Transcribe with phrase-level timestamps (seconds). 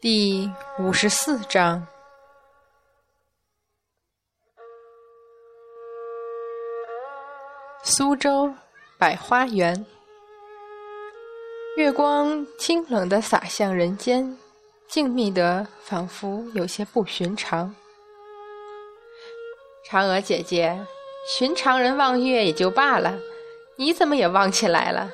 [0.00, 0.48] 第
[0.78, 1.84] 五十四章，
[7.82, 8.54] 苏州
[8.96, 9.84] 百花园，
[11.76, 14.38] 月光清冷的洒向人间，
[14.86, 17.74] 静谧的仿佛有些不寻常。
[19.90, 20.86] 嫦娥姐姐，
[21.26, 23.18] 寻常人望月也就罢了，
[23.74, 25.10] 你怎么也望起来了？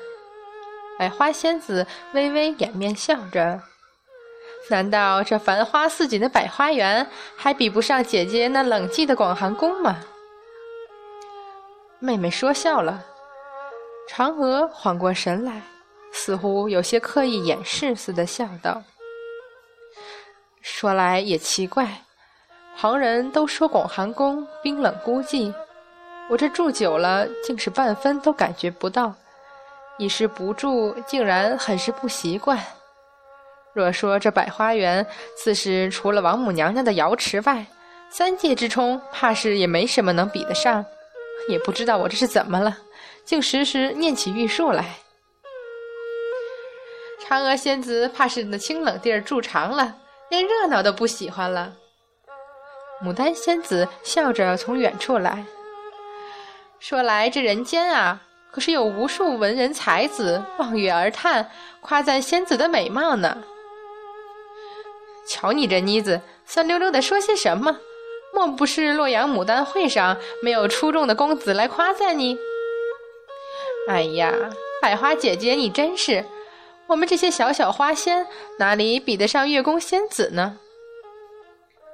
[0.98, 3.62] 百花仙子微微掩面笑着。
[4.70, 9.98] 难道这繁花似锦的百花园还比不上姐姐那冷寂的广寒宫吗？
[11.98, 13.04] 妹妹说笑了。
[14.09, 15.62] 嫦娥缓过神来，
[16.12, 18.82] 似乎有些刻意掩饰似的笑道
[20.60, 21.87] ：“说来也奇怪，
[22.76, 25.52] 旁人都说广寒宫冰冷孤寂，
[26.28, 29.15] 我这住久了，竟是半分都感觉不到；
[29.98, 32.59] 一时不住，竟然很是不习惯。”
[33.74, 35.04] 若说这百花园，
[35.36, 37.66] 自是除了王母娘娘的瑶池外，
[38.08, 40.84] 三界之中，怕是也没什么能比得上。
[41.48, 42.78] 也不知道我这是怎么了，
[43.24, 44.95] 竟时时念起玉树来。
[47.26, 49.96] 嫦娥仙子怕是那清冷地儿住长了，
[50.30, 51.72] 连热闹都不喜欢了。
[53.02, 55.45] 牡丹仙子笑着从远处来
[56.78, 63.42] 说：“来这人间啊，可是有无数文人才子望月而叹，夸赞仙子的美貌呢。”
[65.26, 67.78] 瞧你这妮子，酸溜溜的说些什么？
[68.32, 72.36] 莫不是洛阳牡丹会上没有出众的公子来夸赞你？
[73.88, 74.32] 哎呀，
[74.82, 76.25] 百花姐姐，你真是，
[76.88, 78.26] 我们这些小小花仙
[78.58, 80.58] 哪里比得上月宫仙子呢？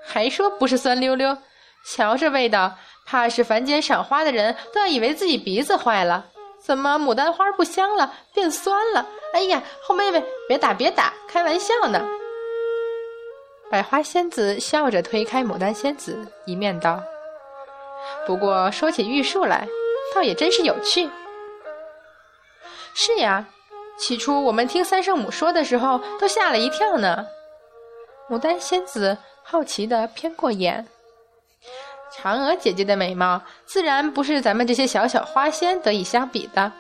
[0.03, 1.37] 还说不是酸溜溜，
[1.85, 6.27] 瞧这味道，怕是凡间赏花的人都要以为自己鼻子坏了。
[6.59, 9.07] 怎么牡丹花不香了，变酸了？
[9.35, 12.03] 哎呀，后妹妹，别打别打，开玩笑呢。
[13.71, 17.01] 百花仙子笑着推开牡丹仙子，一面道
[18.27, 19.65] ：“不过说起玉树来，
[20.13, 21.09] 倒也真是有趣。
[22.95, 23.47] 是呀，
[23.97, 27.25] 起初我们听三圣母说的时候，都吓了一跳呢。”
[28.29, 30.85] 牡丹仙子好奇的偏过眼。
[32.13, 36.73] 嫦娥姐姐的美貌，自然不是咱们这些小小花仙得以相比的。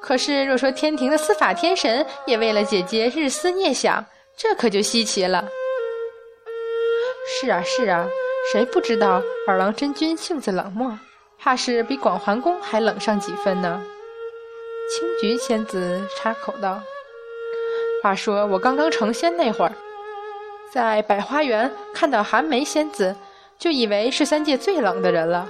[0.00, 4.04] 可是若说天庭的司法天神也为了姐姐日思夜想，
[4.36, 5.44] 这可就稀奇了。
[7.26, 8.06] 是啊是啊，
[8.52, 10.98] 谁不知道二郎真君性子冷漠，
[11.38, 13.82] 怕是比广寒宫还冷上几分呢？
[14.90, 16.80] 青菊仙子插口道
[18.02, 19.72] ：“话说我刚刚成仙那会儿，
[20.72, 23.14] 在百花园看到寒梅仙子，
[23.58, 25.48] 就以为是三界最冷的人了。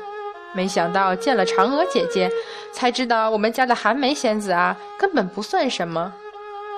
[0.53, 2.31] 没想到见了嫦娥姐姐，
[2.71, 6.13] 才知道我们家的寒梅仙子啊，根本不算什么。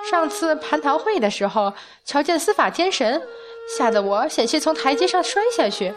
[0.09, 1.73] 上次蟠桃会的时候，
[2.05, 3.21] 瞧见司法天神。”
[3.67, 5.95] 吓得我险些从台阶上摔下去，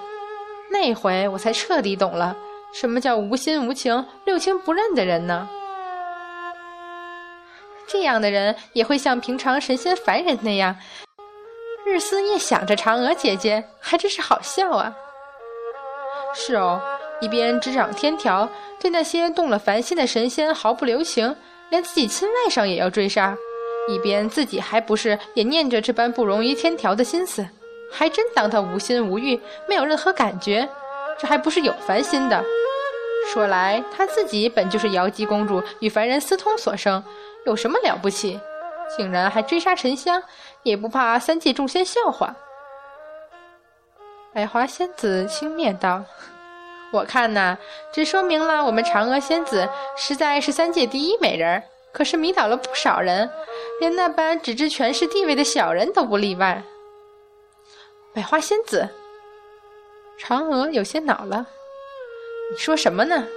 [0.69, 2.35] 那回我才彻底懂了
[2.73, 5.47] 什么叫无心无情、六亲不认的人呢。
[7.87, 10.75] 这样的人也会像平常神仙凡人那样，
[11.85, 14.93] 日思夜想着嫦娥姐姐，还真是好笑啊。
[16.35, 16.81] 是哦，
[17.21, 18.49] 一边执掌天条，
[18.79, 21.35] 对那些动了凡心的神仙毫不留情，
[21.69, 23.37] 连自己亲外甥也要追杀。
[23.87, 27.47] 一边自己还不是也念着这般不容于天条的心思，
[27.91, 30.67] 还真当他无心无欲，没有任何感觉，
[31.17, 32.43] 这还不是有烦心的。
[33.31, 37.03] 说来他自己本就是瑶姬公主与凡人私通所生，
[37.45, 38.39] 有什么了不起？
[38.95, 40.21] 竟然还追杀沉香，
[40.63, 42.35] 也不怕三界众仙笑话。
[44.33, 46.03] 百花仙子轻蔑道
[46.93, 47.57] ：“我看呐，
[47.91, 49.67] 这说明了我们嫦娥仙子
[49.97, 53.27] 实在是三界第一美人。”可是迷倒了不少人，
[53.79, 56.63] 连那般只知权势地位的小人都不例外。
[58.13, 58.89] 百花仙子，
[60.19, 61.45] 嫦娥有些恼了。
[62.51, 63.27] 你说什么呢？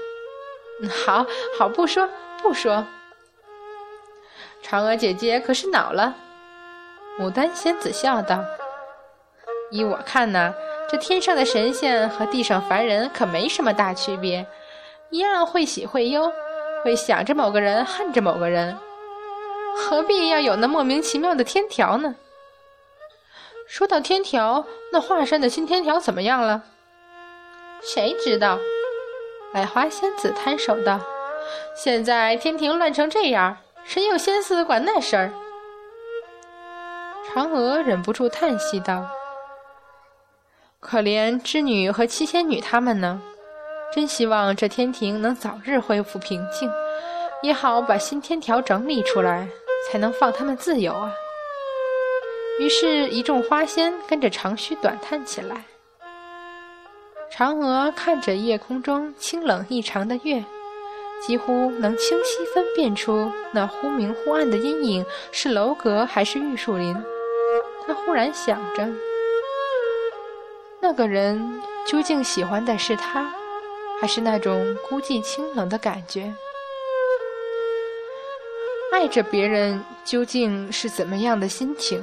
[1.05, 1.27] 好
[1.59, 2.09] 好不说
[2.43, 2.87] 不说。
[4.63, 6.17] 嫦娥姐姐可是恼了。
[7.19, 8.43] 牡丹仙子笑道
[9.71, 10.55] ：“依我看呐，
[10.89, 14.47] 这天上的神仙和地上凡人可没什么大区别，
[15.11, 16.33] 一样会喜会忧。”
[16.83, 18.75] 会想着某个人，恨着某个人，
[19.77, 22.17] 何必要有那莫名其妙的天条呢？
[23.67, 26.63] 说到天条，那华山的新天条怎么样了？
[27.83, 28.59] 谁知道？
[29.53, 31.01] 百花仙子摊手道
[31.75, 35.33] ：“现在天庭乱成这样，谁有心思管那事儿？”
[37.33, 39.09] 嫦娥忍不住叹息道
[40.81, 43.23] ：“可怜织女和七仙女他们呢？”
[43.93, 46.71] 真希望这天庭能早日恢复平静，
[47.43, 49.49] 也好把新天条整理出来，
[49.89, 51.11] 才能放他们自由啊！
[52.59, 55.65] 于是，一众花仙跟着长须短叹起来。
[57.33, 60.45] 嫦娥看着夜空中清冷异常的月，
[61.27, 66.95] 几乎能清晰分辨出那忽明忽暗的阴影是楼阁还是玉树林。
[67.87, 68.87] 她忽然想着，
[70.81, 73.33] 那个人究竟喜欢的是他，
[73.99, 76.35] 还是那种孤寂清冷的感觉？
[78.93, 82.03] 爱着别人究竟是怎么样的心情？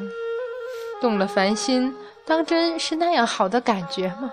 [1.01, 1.94] 动了凡心，
[2.25, 4.31] 当真是那样好的感觉吗？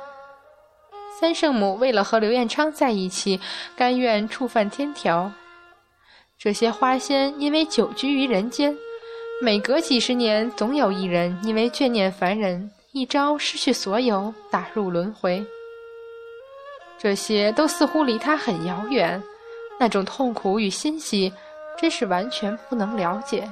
[1.20, 3.40] 三圣母为了和刘彦昌在一起，
[3.76, 5.30] 甘愿触犯天条。
[6.38, 8.76] 这些花仙因为久居于人间，
[9.40, 15.44] 每隔几十年，总有一人因为眷念凡人，一朝失去所有，打入轮回。
[16.98, 19.22] 这些都似乎离他很遥远，
[19.78, 21.32] 那种痛苦与欣喜，
[21.76, 23.50] 真是完全不能了解。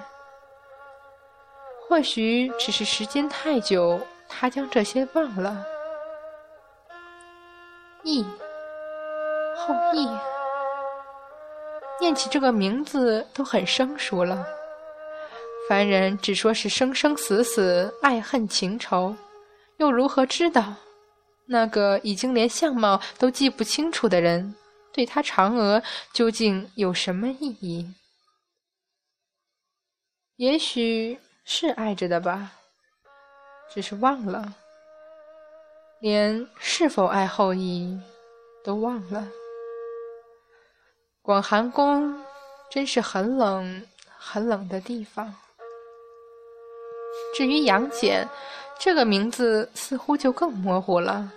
[1.89, 5.65] 或许只是时间太久，他将这些忘了。
[8.05, 8.25] 羿，
[9.57, 10.09] 后羿，
[12.01, 14.47] 念起这个名字都很生疏了。
[15.69, 19.15] 凡人只说是生生死死、爱恨情仇，
[19.77, 20.75] 又如何知道
[21.47, 24.55] 那个已经连相貌都记不清楚的人，
[24.93, 25.83] 对他嫦娥
[26.13, 27.87] 究竟有什么意义？
[30.43, 31.17] 也许。
[31.45, 32.53] 是爱着的吧，
[33.69, 34.55] 只是忘了，
[35.99, 38.01] 连是否爱后羿
[38.63, 39.27] 都忘了。
[41.21, 42.25] 广寒宫
[42.71, 43.85] 真是很冷
[44.17, 45.35] 很冷的地方。
[47.35, 48.29] 至于杨戬，
[48.79, 51.29] 这个名字似乎就更模糊了。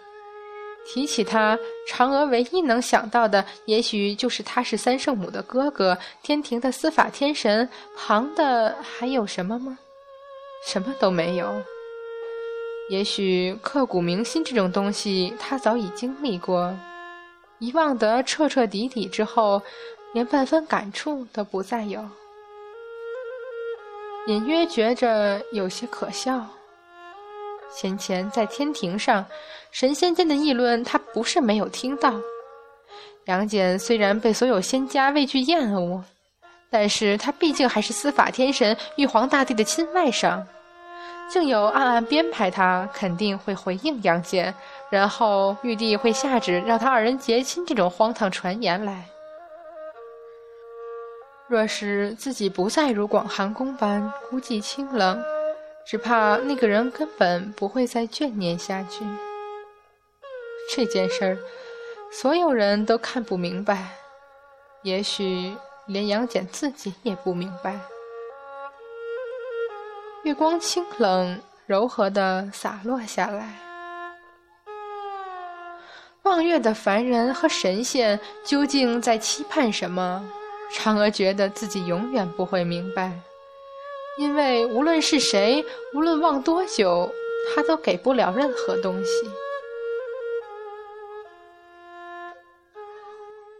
[0.86, 1.58] 提起他，
[1.90, 7.68] 嫦娥唯一能想到的，也许就是他是三圣母的哥哥，天庭的司法天神。
[7.98, 9.78] 旁的还有什么吗？
[10.68, 11.62] 什么都没有。
[12.90, 16.72] 也许刻骨铭心这种东西，他早已经历过，
[17.58, 19.62] 遗忘得彻彻底底之后，
[20.14, 22.08] 连半分感触都不再有。
[24.28, 26.48] 隐约觉着有些可笑。
[27.74, 29.26] 先前在天庭上，
[29.72, 32.14] 神仙间的议论，他不是没有听到。
[33.26, 36.04] 杨戬虽然被所有仙家畏惧厌恶，
[36.70, 40.44] 但是他毕竟还是司法天神玉皇大帝的亲外甥。
[41.28, 44.54] 竟有暗暗编排，他肯定会回应杨戬，
[44.92, 49.06] 然后玉帝会下旨让他二人结亲这种荒唐传言来。
[51.48, 55.20] 若是自己不再如广寒宫般孤寂清冷，
[55.88, 59.06] 只怕那个人根本不会再眷念下去。
[60.76, 61.38] 这件事儿，
[62.12, 63.90] 所有人都看不明白，
[64.82, 65.56] 也许
[65.86, 67.80] 连杨戬自己也不明白。
[70.24, 73.60] 月光清冷柔和的洒落下来，
[76.24, 80.28] 望月的凡人和神仙究竟在期盼什么？
[80.74, 83.12] 嫦娥觉得自己永远不会明白，
[84.18, 85.64] 因为无论是谁，
[85.94, 87.12] 无论望多久，
[87.54, 89.12] 他都给不了任何东西。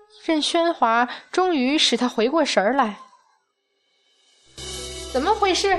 [0.10, 2.98] 一阵喧哗终于使他回过神儿来，
[5.14, 5.78] 怎么回事？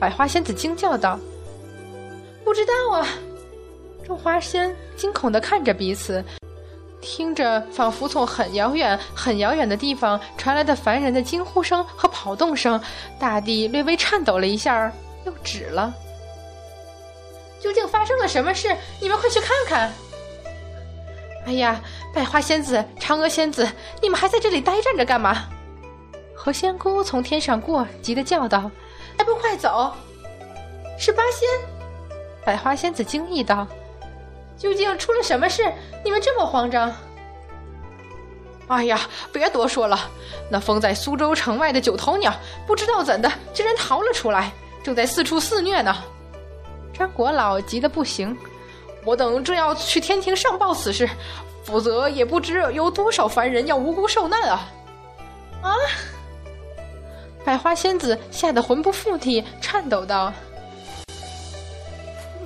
[0.00, 1.18] 百花仙子惊叫道
[2.44, 3.06] ：“不知道啊！”
[4.04, 6.24] 众花仙惊恐地看着彼此，
[7.08, 12.80] 听着仿佛从很遥远、很遥远的地方传来的凡人的惊呼声和跑动声，
[13.16, 14.92] 大地略微颤抖了一下，
[15.24, 15.94] 又止了。
[17.60, 18.76] 究竟发生了什么事？
[19.00, 19.92] 你们快去看看！
[21.46, 21.80] 哎呀，
[22.12, 23.70] 百花仙子、嫦娥仙子，
[24.02, 25.46] 你们还在这里呆站着干嘛？
[26.34, 28.68] 何仙姑从天上过，急得叫道。
[29.16, 29.94] 还不快走！
[30.98, 31.48] 是八仙，
[32.44, 33.64] 百花仙子惊异道
[34.56, 35.62] ：“究竟出了什么事？
[36.04, 36.92] 你们这么慌张？”
[38.68, 39.00] 哎呀，
[39.32, 40.10] 别多说了，
[40.50, 42.34] 那封在苏州城外的九头鸟，
[42.66, 44.50] 不知道怎的，竟然逃了出来，
[44.82, 45.96] 正在四处肆虐呢。
[46.92, 48.36] 张国老急得不行，
[49.04, 51.08] 我等正要去天庭上报此事，
[51.62, 54.68] 否则也不知有多少凡人要无辜受难啊！
[55.62, 55.74] 啊！
[57.44, 60.32] 百花仙子吓得魂不附体，颤抖道：“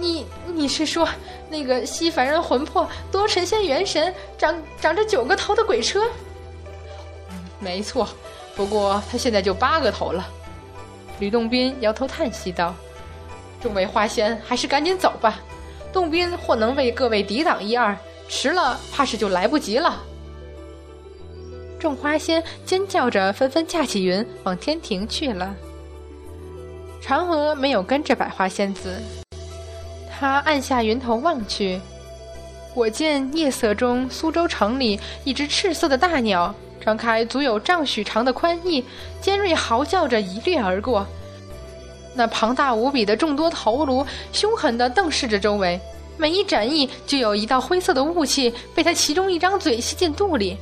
[0.00, 1.06] 你你是说
[1.50, 6.08] 那个吸凡人魂魄、夺神仙元神、长长着九个头的鬼车
[7.60, 8.08] ？”“没错，
[8.56, 10.26] 不过他现在就八个头了。”
[11.20, 12.74] 吕洞宾摇头叹息道
[13.62, 15.38] ：“众位花仙，还是赶紧走吧。
[15.92, 17.94] 洞宾或能为各位抵挡一二，
[18.28, 20.02] 迟了怕是就来不及了。”
[21.78, 25.54] 众花仙尖叫着，纷纷驾起云往天庭去了。
[27.02, 29.00] 嫦娥没有跟着百花仙子，
[30.20, 31.80] 他按下云头望去，
[32.74, 38.84] 我见夜色中苏州城里一只赤色的大鸟，张开足有丈许长的宽翼，
[39.22, 41.06] 尖锐嚎叫着一掠而过。
[42.12, 45.80] 那庞大无比的众多头颅，凶狠地瞪视着周围，
[46.18, 50.54] 每一展翼就有一道灰色的雾气被它其中一张嘴吸进肚里。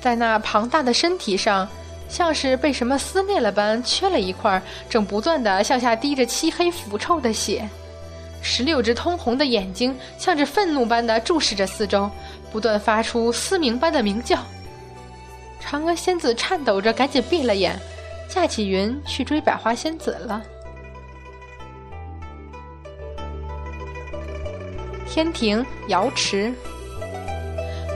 [0.00, 1.68] 在那庞大的身体上，
[2.08, 7.68] 像是被什么撕裂了般缺了一块，正不断地向下滴着漆黑腐臭的血。
[8.40, 12.10] 十六只通红的眼睛像是愤怒般的注视着四周，
[12.50, 14.38] 不断发出嘶鸣般的鸣叫。
[15.62, 17.78] 嫦娥仙子颤抖着，赶紧闭了眼。
[18.28, 20.42] 架起云去追百花仙子了。
[25.08, 26.52] 天庭瑶池，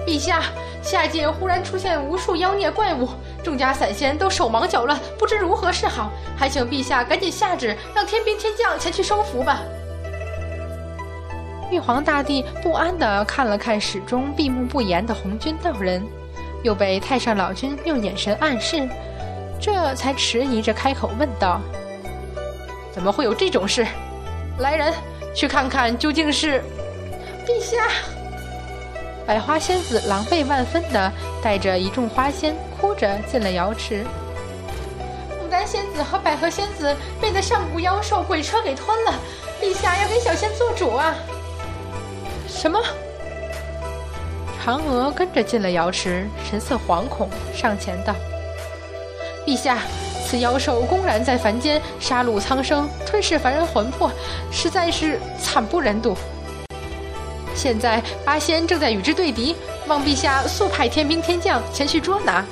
[0.07, 0.43] 陛下，
[0.83, 3.11] 下界忽然出现无数妖孽怪物，
[3.45, 9.61] 众家散仙都手忙脚乱，不知如何是好，还请陛下赶紧下旨，让天兵天将前去收服吧。
[11.73, 16.07] 玉皇大帝不安地看了看始终闭目不言的红军道人，
[16.63, 18.87] 又被太上老君用眼神暗示。
[19.59, 21.63] 这才迟疑着开口问道
[22.93, 23.87] ：“怎么会有这种事？
[24.59, 24.93] 来人，
[25.35, 26.63] 去看看究竟是……
[27.47, 27.89] 陛下！”
[29.27, 31.11] 百花仙子狼狈万分地
[31.43, 34.05] 带着一众花仙，哭着进了瑶池。
[35.43, 39.15] 牡丹仙子和百合仙子被那上古妖兽鬼车给吞了，
[39.59, 41.15] 陛下要给小仙做主啊！
[42.63, 42.81] 什么？
[44.65, 48.15] 嫦娥跟着进了瑶池，神色惶恐，上前道。
[49.45, 49.81] 陛下，
[50.25, 54.09] 此妖兽公然在凡间杀戮苍生，吞噬凡人魂魄，
[54.53, 56.17] 实在是惨不忍睹。
[57.53, 59.57] 现在八仙正在与之对敌，
[59.89, 62.45] 望陛下速派天兵天将前去捉拿。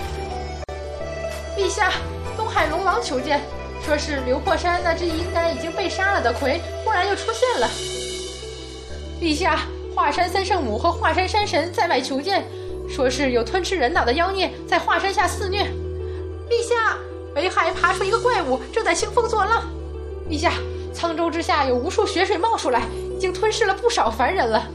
[1.56, 1.92] 陛下，
[2.36, 3.40] 东海龙王求见，
[3.86, 7.70] 说是流破山那只应该已经被杀了的魁，忽然又出现了。
[9.20, 9.60] 陛下，
[10.00, 12.42] 华山三圣母和华山山神在外求见，
[12.88, 15.70] 说是有吞吃人脑的妖孽在华山下肆虐。
[16.48, 16.96] 陛下，
[17.34, 19.62] 北海爬出一个怪物，正在兴风作浪。
[20.26, 20.54] 陛下，
[20.94, 24.66] 沧州之下有无数血水冒出来，已经吞噬了不少凡人了。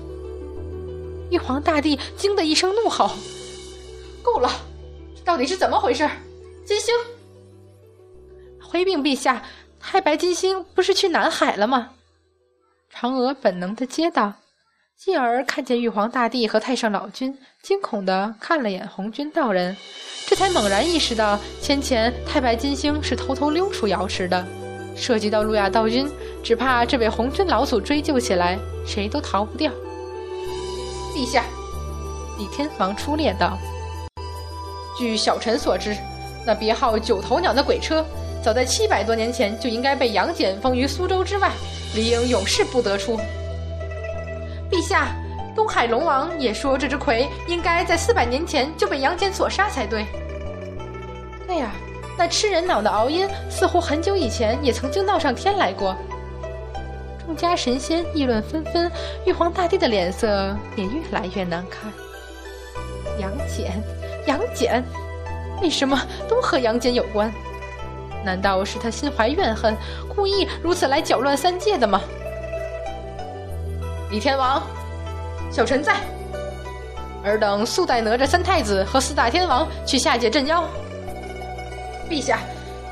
[1.31, 3.09] 玉皇大帝惊的一声怒吼
[4.21, 4.47] ：“够了！
[5.25, 6.07] 到底是怎么回事？”
[6.63, 6.93] 金星，
[8.61, 9.41] 回禀陛下，
[9.79, 11.93] 太白金星不是去南海了吗？
[12.93, 14.35] 嫦娥本能的接道，
[14.97, 19.75] 继而看见玉皇大帝和太上老君，惊恐的看了眼红军道人。
[20.25, 24.43] 这才猛然意识到，先前太白金星是偷偷溜出瑶池的。
[24.95, 26.09] 涉及到路亚道君，
[26.41, 29.69] 只怕这位红军老祖追究起来，谁都逃不掉。
[31.13, 31.43] 陛下，
[32.39, 33.59] 李天王出列道
[34.97, 35.95] ：“据小臣所知，
[36.45, 38.03] 那别号九头鸟的鬼车，
[38.41, 41.51] 早在七百多年前就应该被杨戬封于苏州之外，
[41.93, 43.19] 理应永世不得出。”
[44.71, 45.07] 陛下。
[45.55, 50.05] 东海龙王也说，这只魁应该在四百年前就被杨戬所杀才对。
[51.47, 51.71] 对呀，
[52.17, 55.95] 那吃人脑的敖阴似乎很久以前也曾经闹上天来过。
[57.25, 58.91] 众家神仙议论纷纷，
[59.25, 61.89] 玉皇大帝的脸色也越来越难看。
[63.17, 63.81] 杨戬，
[64.27, 64.83] 杨戬，
[65.61, 67.31] 为什么都和杨戬有关？
[68.25, 69.73] 难道是他心怀怨恨，
[70.13, 72.01] 故意如此来搅乱三界的吗？
[74.09, 74.61] 李天王。
[75.51, 75.95] 小臣在，
[77.23, 80.63] 尔等速带哪吒三太子和四大天王去下界镇妖。
[82.09, 82.39] 陛下，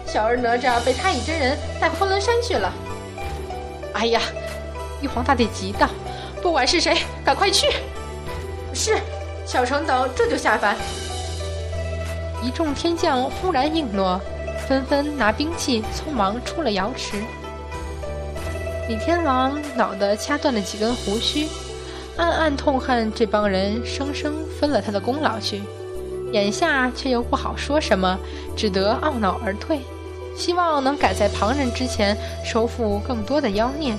[0.05, 2.71] 小儿哪吒被太乙真人带昆仑山去了。
[3.93, 4.21] 哎呀！
[5.01, 5.89] 玉皇大帝急道
[6.41, 7.67] ：“不管是谁，赶快去！”
[8.73, 8.97] 是，
[9.45, 10.77] 小臣等这就下凡。
[12.41, 14.19] 一众天将忽然应诺，
[14.67, 17.21] 纷纷拿兵器，匆忙出了瑶池。
[18.93, 21.49] 李天王恼得掐断了几根胡须。
[22.15, 25.63] 暗暗痛恨这帮人生生分了他的功劳去，
[26.31, 28.15] 眼下却又不好说什么，
[28.55, 29.79] 只得懊恼而退，
[30.37, 33.95] 希望能赶在旁人之前收复更多的妖孽，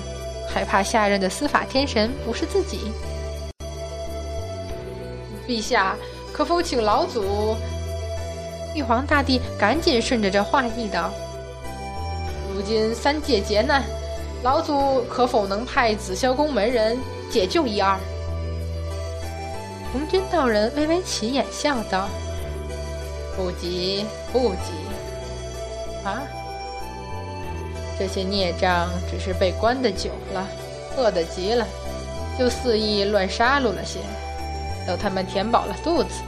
[0.47, 2.89] 害怕下任的司法天神不是自己。
[5.45, 5.97] 陛下，
[6.31, 7.57] 可否请老祖？
[8.73, 11.11] 玉皇大帝赶紧顺着这话意道
[12.55, 13.83] ：“如今三界劫难，
[14.45, 16.95] 老祖可否能派紫霄宫门人？”
[17.31, 17.97] 解救一二，
[19.91, 22.07] 红军道人微微起眼，笑道
[23.35, 24.71] ：“不急，不急，
[26.07, 26.21] 啊！
[27.97, 30.47] 这些孽障只是被关的久了，
[30.95, 31.65] 饿得急了，
[32.37, 33.99] 就肆意乱杀戮了些。
[34.85, 36.21] 等他们填饱了肚子，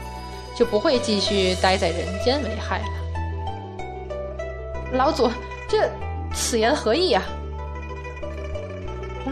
[0.56, 2.84] 就不会继续待在人间为害了。”
[4.98, 5.30] 老祖，
[5.68, 5.88] 这
[6.34, 7.22] 此言何意啊？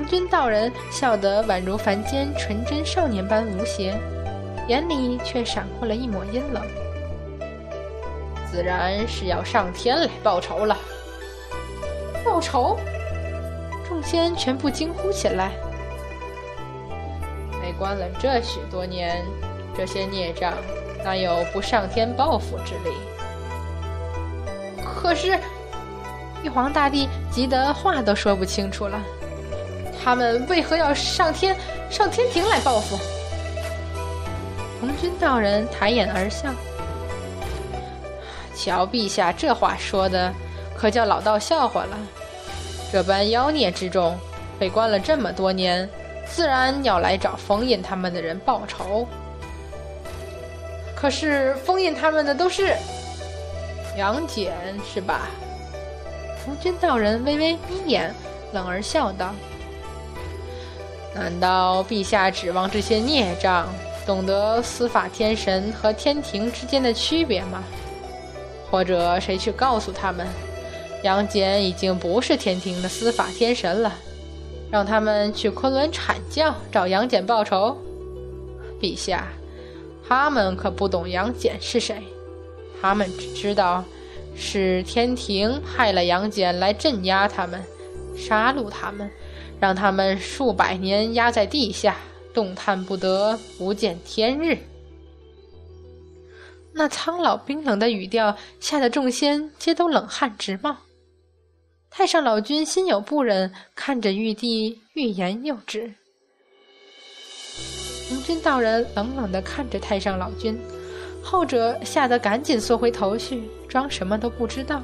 [0.06, 3.92] 红军道人笑得宛如凡间纯真少年般无邪，
[4.68, 6.62] 眼里却闪过了一抹阴冷。
[8.48, 10.78] 自然是要上天来报仇了。
[12.24, 12.78] 报仇！
[13.88, 15.50] 众仙全部惊呼起来。
[17.60, 19.24] 被关了这许多年，
[19.76, 20.52] 这些孽障
[21.02, 22.92] 哪有不上天报复之理？
[24.84, 25.36] 可是，
[26.44, 29.00] 玉皇大帝急得话都说不清楚了。
[30.06, 31.56] 他们为何要上天
[31.90, 32.96] 上天庭来报复？
[34.80, 36.54] 红军道人抬眼而笑。
[38.54, 40.32] 瞧陛下这话说的，
[40.76, 41.98] 可叫老道笑话了。
[42.92, 44.16] 这般妖孽之众，
[44.60, 45.90] 被关了这么多年，
[46.24, 49.08] 自然要来找封印他们的人报仇。
[50.94, 52.76] 可是封印他们的都是
[53.98, 54.52] 杨戬，
[54.94, 55.22] 是吧？
[56.44, 58.14] 红军道人微微眯眼，
[58.52, 59.34] 冷而笑道
[61.18, 63.66] ：“难道陛下指望这些孽障
[64.06, 67.64] 懂得司法天神和天庭之间的区别吗？”
[68.70, 70.26] 或者谁去告诉他们，
[71.02, 73.92] 杨戬已经不是天庭的司法天神了，
[74.70, 77.78] 让他们去昆仑阐教找杨戬报仇？
[78.80, 79.28] 陛下，
[80.06, 82.02] 他们可不懂杨戬是谁，
[82.82, 83.82] 他们只知道
[84.36, 87.62] 是天庭派了杨戬来镇压他们，
[88.16, 89.10] 杀戮他们，
[89.60, 91.96] 让他们数百年压在地下，
[92.32, 94.58] 动弹不得，不见天日。
[96.72, 100.76] 那苍老冰冷的语调，吓得众仙皆都冷汗直冒。
[101.88, 105.94] 太上老君心有不忍，看着玉帝，欲言又止。
[108.08, 110.58] 红军道人冷冷地看着太上老君，
[111.22, 114.82] 后者吓得赶紧缩回头去，装什么都不知道。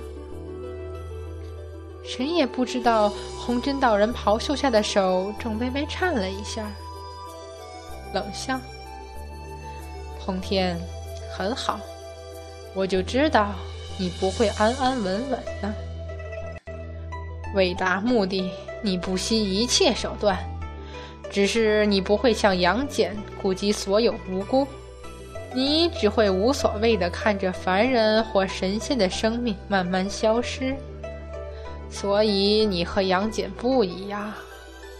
[2.05, 6.71] 谁也不知道，红军道人袍袖下的手正微微颤了一下，
[8.13, 8.61] 冷笑
[10.25, 10.77] ：“通天。”
[11.35, 11.81] 很好，
[12.75, 13.55] 我就知道
[13.99, 15.75] 你不会安安稳稳的。
[17.55, 18.51] 为达目的，
[18.83, 20.39] 你不惜一切手段，
[21.31, 24.69] 只是你不会像杨戬顾及所有无辜，
[25.55, 30.77] 你只会无所谓的看着凡人或神仙的生命慢慢消失。
[31.93, 34.33] 所以你和杨戬不一样，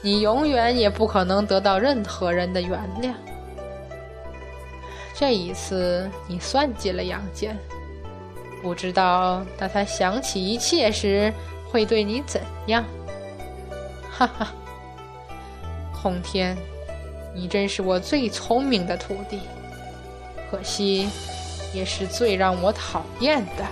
[0.03, 3.15] 你永远也不可能得到任何人的原谅。
[5.15, 7.57] 这一次你算计了杨戬，
[8.63, 11.33] 不知道当他想起一切时
[11.71, 12.85] 会对你怎样？
[14.11, 14.53] 哈哈，
[16.01, 16.57] 通天，
[17.35, 19.41] 你真是我最聪明的徒弟，
[20.51, 21.09] 可惜
[21.73, 23.65] 也是最让我讨厌的。